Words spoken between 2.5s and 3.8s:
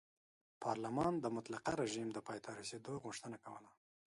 رسېدو غوښتنه کوله.